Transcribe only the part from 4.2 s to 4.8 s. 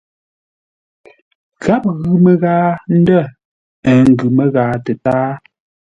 məghaa